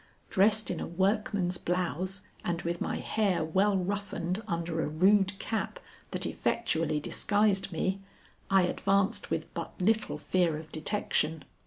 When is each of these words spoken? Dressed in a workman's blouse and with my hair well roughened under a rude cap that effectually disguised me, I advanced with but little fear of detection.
Dressed 0.31 0.71
in 0.71 0.79
a 0.79 0.87
workman's 0.87 1.59
blouse 1.59 2.23
and 2.43 2.63
with 2.63 2.81
my 2.81 2.95
hair 2.95 3.43
well 3.45 3.77
roughened 3.77 4.41
under 4.47 4.81
a 4.81 4.87
rude 4.87 5.37
cap 5.37 5.79
that 6.09 6.25
effectually 6.25 6.99
disguised 6.99 7.71
me, 7.71 8.01
I 8.49 8.63
advanced 8.63 9.29
with 9.29 9.53
but 9.53 9.79
little 9.79 10.17
fear 10.17 10.57
of 10.57 10.71
detection. 10.71 11.43